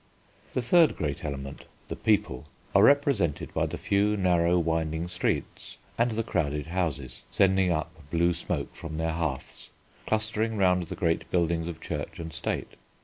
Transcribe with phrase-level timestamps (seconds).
[0.53, 6.09] The third great element, the People, are represented by the few narrow, winding streets and
[6.09, 9.69] the crowded houses, sending up blue smoke from their hearths,
[10.07, 12.73] clustering round the great buildings of Church and State.